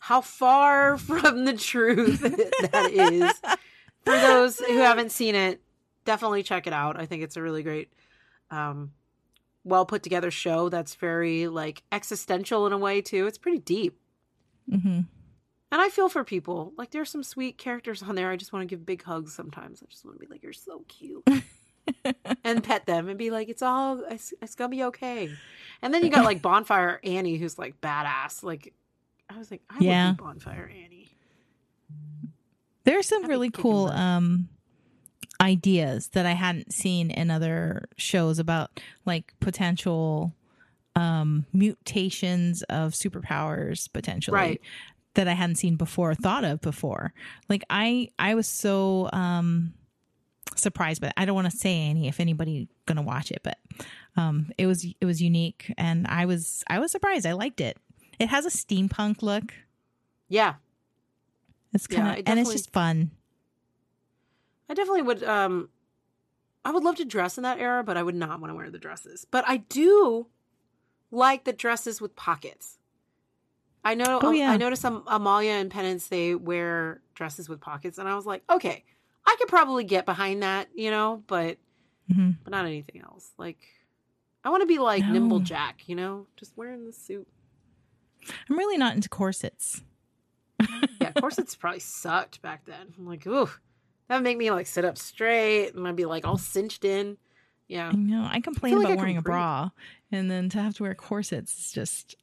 [0.00, 2.20] How far from the truth
[2.72, 3.32] that is.
[4.04, 5.60] For those who haven't seen it,
[6.06, 6.98] definitely check it out.
[6.98, 7.92] I think it's a really great,
[8.50, 8.92] um,
[9.64, 13.26] well put together show that's very like existential in a way too.
[13.26, 13.98] It's pretty deep.
[14.68, 15.06] Mhm.
[15.72, 16.72] And I feel for people.
[16.76, 18.30] Like there's some sweet characters on there.
[18.30, 19.82] I just want to give big hugs sometimes.
[19.82, 21.26] I just want to be like, "You're so cute,"
[22.44, 25.30] and pet them and be like, "It's all, it's, it's gonna be okay."
[25.80, 28.42] And then you got like Bonfire Annie, who's like badass.
[28.42, 28.74] Like
[29.30, 30.08] I was like, I Yeah.
[30.08, 31.08] would be Bonfire Annie.
[32.84, 34.48] There's some That'd really cool um
[35.40, 40.34] ideas that I hadn't seen in other shows about like potential
[40.94, 44.60] um mutations of superpowers potentially Right.
[45.14, 47.12] That I hadn't seen before thought of before.
[47.48, 49.74] Like I I was so um
[50.56, 53.56] surprised but I don't want to say any if anybody to watch it but
[54.18, 57.24] um it was it was unique and I was I was surprised.
[57.26, 57.78] I liked it.
[58.18, 59.54] It has a steampunk look.
[60.28, 60.54] Yeah,
[61.72, 63.10] It's kind of it and it's just fun.
[64.68, 65.22] I definitely would.
[65.24, 65.68] Um,
[66.64, 68.70] I would love to dress in that era, but I would not want to wear
[68.70, 69.26] the dresses.
[69.30, 70.28] But I do
[71.10, 72.78] like the dresses with pockets.
[73.84, 74.20] I know.
[74.22, 74.50] Oh, yeah.
[74.50, 78.42] I noticed Am- Amalia and Penance they wear dresses with pockets, and I was like,
[78.48, 78.84] okay,
[79.26, 81.58] I could probably get behind that, you know, but
[82.10, 82.36] Mhm.
[82.44, 83.30] but not anything else.
[83.38, 83.58] Like,
[84.44, 87.26] I want to be like Nimble Jack, you know, just wearing the suit.
[88.48, 89.82] I'm really not into corsets.
[91.00, 92.94] Yeah, corsets probably sucked back then.
[92.96, 93.50] I'm like, ooh,
[94.08, 97.16] that would make me like sit up straight, and I'd be like all cinched in.
[97.66, 97.88] Yeah.
[97.88, 98.28] I know.
[98.30, 99.70] I complain like about I wearing a bra,
[100.12, 102.14] and then to have to wear corsets is just.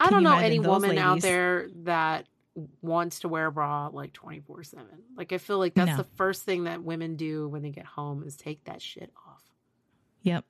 [0.00, 2.26] I don't know any woman out there that
[2.82, 4.86] wants to wear a bra like 24 7.
[5.16, 5.96] Like, I feel like that's No.
[5.98, 9.42] the first thing that women do when they get home is take that shit off.
[10.22, 10.44] Yep.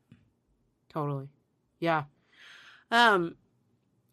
[0.88, 1.28] Totally.
[1.80, 2.04] Yeah.
[2.90, 3.36] Um,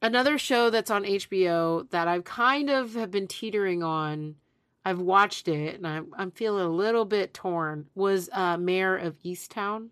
[0.02, 4.36] another show that's on HBO that I've kind of have been teetering on.
[4.84, 7.88] I've watched it and I'm I'm feeling a little bit torn.
[7.95, 9.89] Was uh, Mare of Easttown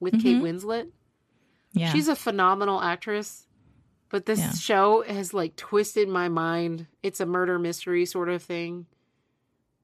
[0.00, 0.42] with Kate Mhm.
[0.42, 0.88] Winslet.
[1.72, 1.90] Yeah.
[1.92, 3.46] She's a phenomenal actress,
[4.12, 4.52] but this Yeah.
[4.52, 6.86] show has like twisted my mind.
[7.02, 8.86] It's a murder mystery sort of thing,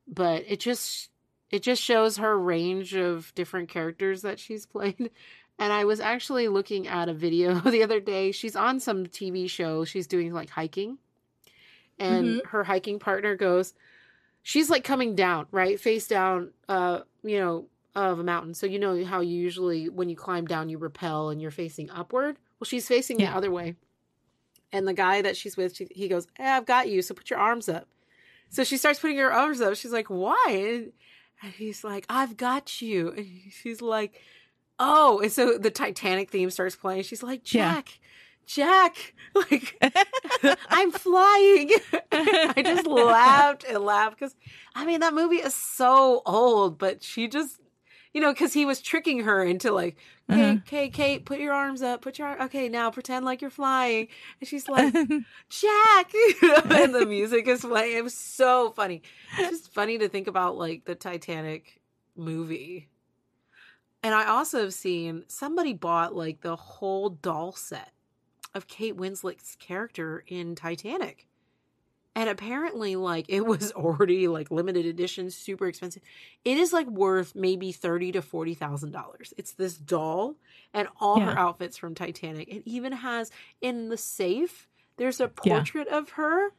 [0.07, 1.11] but it just
[1.51, 5.11] it just shows her range of different characters that she's played.
[5.59, 8.31] And I was actually looking at a video the other day.
[8.31, 9.85] She's on some TV show.
[9.85, 10.99] She's doing like hiking.
[11.99, 13.75] And her hiking partner goes,
[14.43, 15.81] she's like coming down, right?
[15.81, 18.55] Face down, uh, you know, of a mountain.
[18.55, 21.91] So you know how you usually when you climb down you rappel and you're facing
[21.91, 22.37] upward.
[22.61, 23.33] Well, she's facing Yeah.
[23.33, 23.75] the other way.
[24.73, 27.01] And the guy that she's with, she, he goes, eh, "I've got you.
[27.03, 27.89] So put your arms up."
[28.51, 29.77] So she starts putting her arms up.
[29.77, 30.85] She's like, "Why?"
[31.43, 34.21] And he's like, "I've got you." And she's like,
[34.79, 37.03] "Oh!" And so the Titanic theme starts playing.
[37.05, 37.75] She's like, Yeah.
[37.77, 37.99] "Jack,
[38.47, 39.77] Jack, like
[40.69, 41.71] I'm flying."
[42.13, 44.35] I just laughed and laughed because
[44.75, 47.59] I mean that movie is so old, but she just
[48.13, 49.97] you know because he was tricking her into like
[50.31, 50.57] Kate, Uh-huh.
[50.67, 54.09] Kate, Kate, put your arms up, put your ar- okay now pretend like you're flying,
[54.41, 57.97] and she's like Jack, and the music is playing.
[57.97, 59.03] It was so funny.
[59.39, 61.81] It's just funny to think about like the Titanic
[62.17, 62.89] movie.
[64.03, 67.91] And I also have seen somebody bought like the whole doll set
[68.55, 71.27] of Kate Winslet's character in Titanic.
[72.19, 76.03] And apparently, like, it was already like limited edition, super expensive.
[76.45, 79.33] It is like worth maybe thirty to forty thousand dollars.
[79.37, 80.35] It's this doll
[80.75, 82.49] and all her outfits from Titanic.
[82.49, 85.55] It even has in the safe, there's a Yeah.
[85.59, 86.55] portrait of her,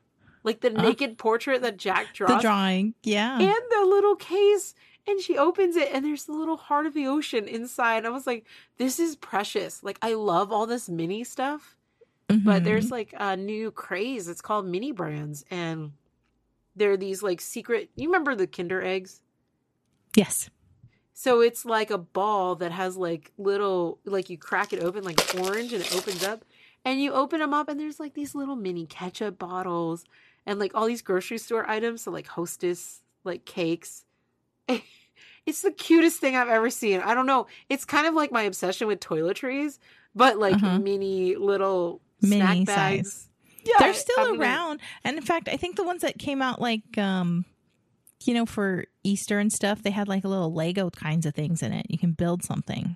[0.45, 0.81] like the Uh.
[0.81, 2.93] naked portrait that Jack draws the drawing.
[3.03, 3.37] Yeah.
[3.37, 4.73] and the little case
[5.07, 8.27] and she opens it and there's the little heart of the ocean inside i was
[8.27, 8.45] like
[8.77, 11.75] this is precious like i love all this mini stuff
[12.29, 12.63] but Mhm.
[12.63, 15.91] there's like a new craze it's called mini brands and
[16.75, 19.21] they're these like secret you remember the kinder eggs
[20.15, 20.49] yes.
[21.13, 25.19] so it's like a ball that has like little like you crack it open like
[25.39, 26.45] orange and it opens up
[26.85, 30.05] and you open them up and there's like these little mini ketchup bottles
[30.45, 34.05] and like all these grocery store items so like hostess like cakes
[35.45, 36.99] It's the cutest thing I've ever seen.
[36.99, 37.47] I don't know.
[37.69, 39.79] It's kind of like my obsession with toiletries,
[40.13, 40.77] but like Uh-huh.
[40.77, 42.97] mini little Mini snack size.
[42.97, 43.25] bags.
[43.79, 44.79] They're still I'm gonna- around.
[45.03, 47.45] And in fact, I think the ones that came out like um
[48.25, 51.61] you know for Easter and stuff, they had like a little Lego kinds of things
[51.63, 51.85] in it.
[51.89, 52.95] You can build something.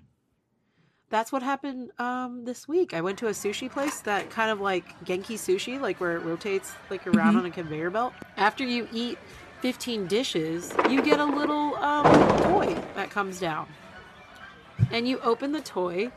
[1.10, 2.94] That's what happened um, this week.
[2.96, 6.24] I went to a sushi place that kind of like Genki sushi, like where it
[6.24, 7.40] rotates like around Mhm.
[7.40, 8.14] on a conveyor belt.
[8.36, 9.20] After you eat
[9.62, 12.04] 15 dishes, you get a little um,
[12.42, 13.68] toy that comes down.
[14.92, 16.12] And you open the toy,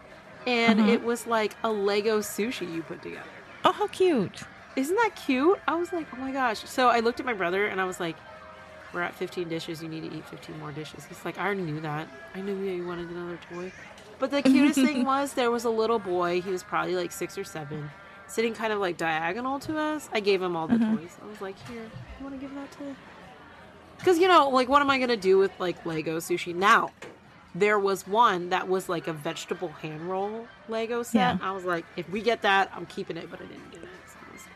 [0.46, 0.90] and Uh-huh.
[0.92, 3.28] it was like a Lego sushi you put together.
[3.64, 4.42] Oh, how cute.
[4.76, 5.58] Isn't that cute?
[5.66, 6.60] I was like, oh my gosh.
[6.68, 8.16] So I looked at my brother and I was like,
[8.92, 9.82] we're at 15 dishes.
[9.82, 11.04] You need to eat 15 more dishes.
[11.06, 12.06] He's like, I already knew that.
[12.34, 13.72] I knew you wanted another toy.
[14.18, 16.40] But the cutest thing was there was a little boy.
[16.40, 17.90] He was probably like six or seven,
[18.28, 20.08] sitting kind of like diagonal to us.
[20.12, 20.96] I gave him all the Uh-huh.
[20.96, 21.16] toys.
[21.22, 22.94] I was like, here, you want to give that to.
[23.98, 26.54] Because, you know, like, what am I going to do with like Lego sushi?
[26.54, 26.92] Now,
[27.58, 31.14] there was one that was like a vegetable hand roll Lego set.
[31.14, 31.38] Yeah.
[31.40, 33.88] I was like, if we get that, I'm keeping it, but I didn't get it.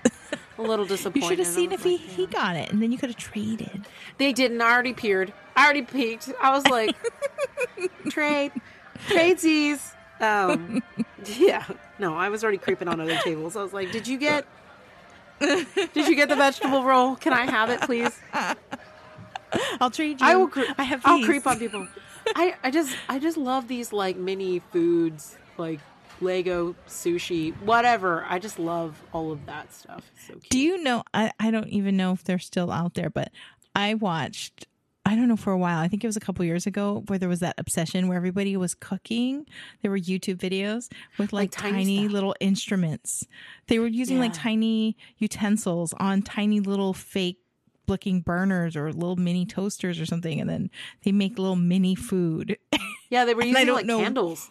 [0.04, 1.22] So a little disappointed.
[1.22, 3.08] You should have seen if he, like, he "Yeah." got it and then you could
[3.10, 3.86] have traded.
[4.18, 4.60] They didn't.
[4.60, 5.32] I already peered.
[5.56, 6.30] I already peeked.
[6.40, 6.94] I was like,
[8.10, 8.52] trade,
[9.08, 9.92] tradesies.
[10.20, 10.82] Um,
[11.38, 11.64] yeah.
[11.98, 13.56] No, I was already creeping on other tables.
[13.56, 14.46] I was like, did you get,
[15.40, 15.66] did
[16.08, 17.16] you get the vegetable roll?
[17.16, 18.12] Can I have it, please?
[19.80, 20.26] I'll trade you.
[20.26, 20.48] I will.
[20.48, 21.88] Cre- I have I'll creep on people.
[22.34, 25.80] I, I just, I just love these like mini foods, like
[26.20, 28.24] Lego sushi, whatever.
[28.28, 30.10] I just love all of that stuff.
[30.16, 30.50] It's so cute.
[30.50, 31.02] Do you know?
[31.14, 33.30] I, I don't even know if they're still out there, but
[33.74, 34.66] I watched,
[35.06, 35.78] I don't know, for a while.
[35.78, 38.56] I think it was a couple years ago where there was that obsession where everybody
[38.56, 39.46] was cooking.
[39.82, 43.26] There were YouTube videos with like, Like tiny tiny, little instruments.
[43.68, 47.38] They were using like tiny utensils on tiny little fake
[47.90, 50.40] looking burners or little mini toasters or something.
[50.40, 50.70] And then
[51.04, 52.56] they make little mini food.
[53.10, 54.48] Yeah, they were using like know- candles.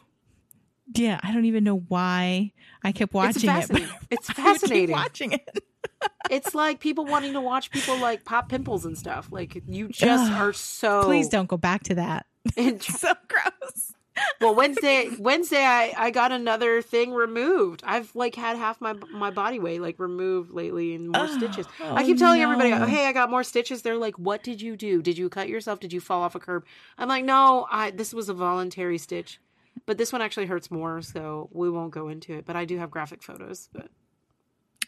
[0.94, 1.18] yeah.
[1.24, 2.52] I don't even know why
[2.84, 3.70] I kept watching it.
[4.12, 4.92] It's I would fascinating.
[4.92, 5.64] watching it.
[6.30, 9.30] it's like people wanting to watch people like pop pimples and stuff.
[9.32, 10.42] Like you just Ugh.
[10.42, 12.26] are so Please don't go back to that.
[12.58, 13.94] It's so gross.
[14.42, 17.82] Well, Wednesday, Wednesday, I I got another thing removed.
[17.86, 21.68] I've like had half my my body weight like removed lately and more Oh, stitches.
[21.82, 22.84] oh I keep telling everybody, no.
[22.84, 23.82] oh, hey, I got more stitches.
[23.82, 25.02] They're like, what did you do?
[25.02, 25.80] Did you cut yourself?
[25.80, 26.66] Did you fall off a curb?
[26.98, 29.40] I'm like, no, I this was a voluntary stitch.
[29.86, 32.46] But this one actually hurts more, so we won't go into it.
[32.46, 33.70] But I do have graphic photos.
[33.74, 33.90] But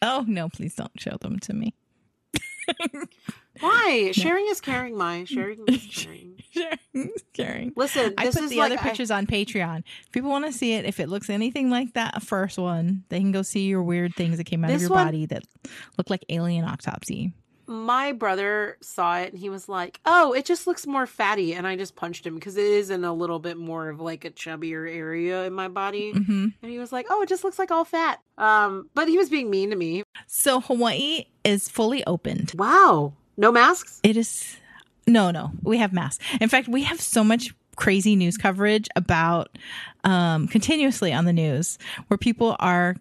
[0.02, 1.74] Oh no, please don't show them to me.
[3.60, 4.12] why?
[4.14, 4.98] Sharing is caring.
[4.98, 6.28] My sharing is caring.
[6.54, 7.74] Sharing, caring.
[7.78, 9.84] Listen, I this put is the like other I- pictures on Patreon.
[10.06, 13.20] If people want to see it, if it looks anything like that first one, they
[13.20, 15.44] can go see your weird things that came out This of your one- body that
[15.98, 17.34] look like alien autopsy.
[17.68, 21.66] my brother saw it and he was like, "Oh, it just looks more fatty," and
[21.66, 24.32] I just punched him because it is in a little bit more of like a
[24.32, 26.12] chubbier area in my body.
[26.12, 29.18] hmm And he was like, "Oh, it just looks like all fat." Um, but he
[29.18, 30.04] was being mean to me.
[30.28, 32.52] So Hawaii is fully opened.
[32.58, 34.00] Wow, no masks.
[34.04, 34.58] It is
[35.08, 35.52] no, no.
[35.64, 36.24] We have masks.
[36.40, 39.58] In fact, we have so much crazy news coverage about
[40.04, 42.96] um, continuously on the news where people are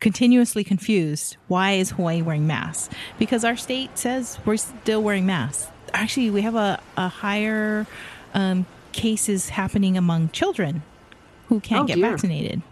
[0.00, 1.36] continuously confused.
[1.48, 2.92] Why is Hawaii wearing masks?
[3.18, 5.68] Because our state says we're still wearing masks.
[5.92, 7.86] Actually, we have a, a higher
[8.34, 10.82] um, cases happening among children
[11.48, 12.10] who can't Oh, get dear.
[12.10, 12.62] vaccinated.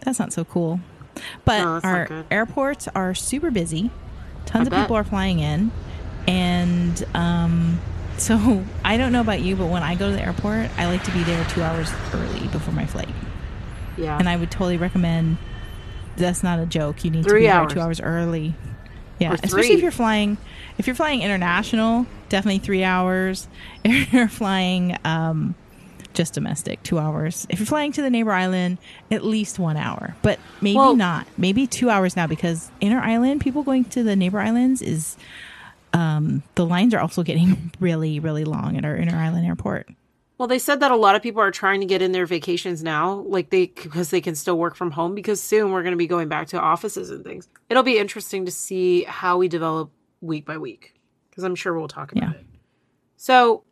[0.00, 0.78] That's not so cool.
[1.44, 3.90] But No, our airports are super busy.
[4.46, 4.80] Tons I of bet.
[4.84, 5.72] people are flying in.
[6.26, 7.80] And um,
[8.16, 11.02] so I don't know about you, but when I go to the airport, I like
[11.04, 13.08] to be there two hours early before my flight.
[13.96, 15.36] Yeah, And I would totally recommend
[16.16, 17.04] that's not a joke.
[17.04, 17.68] You need to Three be hours.
[17.68, 18.54] there two hours early.
[19.18, 20.36] Yeah, especially if you're flying.
[20.78, 23.48] If you're flying international, definitely three hours.
[23.84, 25.54] If you're flying um,
[26.14, 27.46] just domestic, two hours.
[27.50, 28.78] If you're flying to the neighbor island,
[29.10, 30.16] at least one hour.
[30.22, 31.26] But maybe Well- not.
[31.36, 35.16] Maybe two hours now because inner island people going to the neighbor islands is
[35.92, 39.88] um, the lines are also getting really really long at our inner island airport.
[40.38, 42.82] Well, they said that a lot of people are trying to get in their vacations
[42.82, 45.96] now, like they because they can still work from home because soon we're going to
[45.98, 47.48] be going back to offices and things.
[47.68, 50.94] It'll be interesting to see how we develop week by week
[51.30, 52.40] because I'm sure we'll talk about Yeah.
[52.40, 52.46] it.
[53.16, 53.62] So,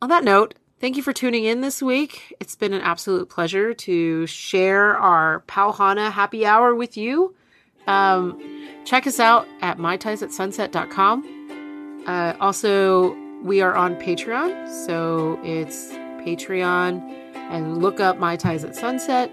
[0.00, 2.34] on that note, thank you for tuning in this week.
[2.40, 7.34] It's been an absolute pleasure to share our Pauhana happy hour with you.
[7.86, 8.40] Um,
[8.86, 11.53] check us out at maitaisatsunset.com.
[12.06, 15.88] Uh, also, we are on Patreon, so it's
[16.24, 17.00] Patreon
[17.34, 19.30] and look up Mai Tais at Sunset.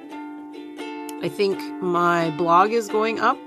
[1.23, 3.37] I think my blog is going up.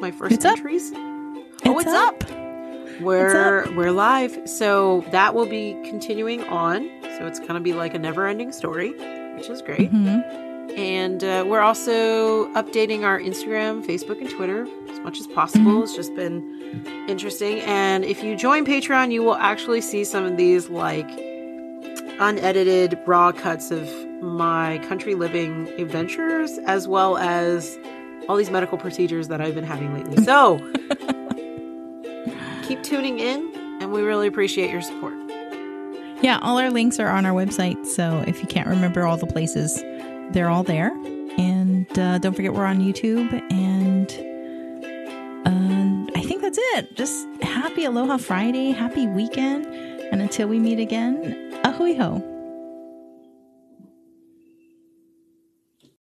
[0.00, 0.56] My first It's up.
[0.56, 0.92] entries.
[0.94, 2.24] oh, It's it's up.
[2.24, 3.00] up.
[3.00, 6.88] We're we're live, so that will be continuing on.
[7.18, 8.90] So it's going to be like a never ending story,
[9.36, 9.90] which is great.
[9.92, 10.22] Mhm.
[10.76, 15.82] And uh, we're also updating our Instagram, Facebook, and Twitter as much as possible.
[15.82, 17.60] It's just been interesting.
[17.60, 21.08] And if you join Patreon, you will actually see some of these like
[22.20, 23.88] unedited raw cuts of
[24.22, 27.78] my country living adventures as well as
[28.28, 30.22] all these medical procedures that I've been having lately.
[30.24, 30.58] So
[32.62, 33.50] keep tuning in,
[33.80, 35.14] and we really appreciate your support.
[36.22, 37.86] Yeah, all our links are on our website.
[37.86, 39.82] So if you can't remember all the places,
[40.32, 40.90] they're all there.
[41.38, 43.32] And uh, don't forget, we're on YouTube.
[43.52, 44.10] And
[45.46, 46.94] uh, I think that's it.
[46.96, 49.66] Just happy Aloha Friday, happy weekend.
[49.66, 52.29] And until we meet again, a hui hou.